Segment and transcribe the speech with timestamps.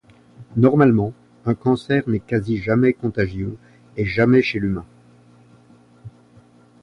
[0.55, 1.13] Normalement
[1.45, 3.59] un cancer n'est quasi-jamais contagieux,
[3.97, 4.87] et jamais chez l'humain.